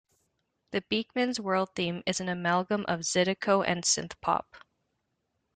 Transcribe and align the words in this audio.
The 0.71 0.81
"Beakman's 0.81 1.39
World" 1.39 1.75
theme 1.75 2.01
is 2.07 2.21
an 2.21 2.27
amalgam 2.27 2.85
of 2.87 3.01
Zydeco 3.01 3.63
and 3.63 3.83
Synthpop. 3.83 4.45